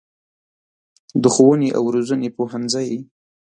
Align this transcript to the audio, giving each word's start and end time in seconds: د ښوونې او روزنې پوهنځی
د 1.21 1.23
ښوونې 1.33 1.69
او 1.77 1.83
روزنې 1.95 2.29
پوهنځی 2.37 2.89